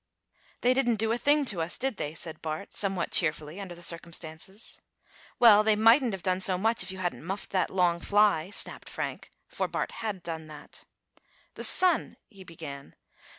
[0.61, 3.83] "They didn't do a thing to us, did they?" said Bart, somewhat cheerfully under the
[3.83, 4.81] circumstances.
[5.37, 8.89] "Well, they mightn't have done so much if you hadn't muffed that long fly," snapped
[8.89, 10.85] Frank, for Bart had done that.
[11.53, 12.95] "The sun" he began.